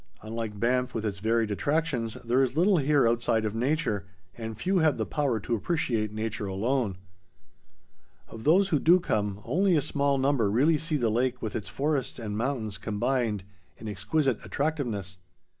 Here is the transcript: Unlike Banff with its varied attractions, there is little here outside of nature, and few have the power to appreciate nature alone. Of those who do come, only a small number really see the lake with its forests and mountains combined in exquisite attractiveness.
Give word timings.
Unlike 0.23 0.59
Banff 0.59 0.95
with 0.95 1.05
its 1.05 1.19
varied 1.19 1.51
attractions, 1.51 2.15
there 2.25 2.41
is 2.41 2.57
little 2.57 2.77
here 2.77 3.07
outside 3.07 3.45
of 3.45 3.53
nature, 3.53 4.07
and 4.33 4.57
few 4.57 4.79
have 4.79 4.97
the 4.97 5.05
power 5.05 5.39
to 5.41 5.53
appreciate 5.53 6.11
nature 6.11 6.47
alone. 6.47 6.97
Of 8.27 8.43
those 8.43 8.69
who 8.69 8.79
do 8.79 8.99
come, 8.99 9.41
only 9.45 9.75
a 9.77 9.79
small 9.81 10.17
number 10.17 10.49
really 10.49 10.79
see 10.79 10.97
the 10.97 11.11
lake 11.11 11.39
with 11.39 11.55
its 11.55 11.69
forests 11.69 12.17
and 12.17 12.35
mountains 12.35 12.79
combined 12.79 13.43
in 13.77 13.87
exquisite 13.87 14.43
attractiveness. 14.43 15.19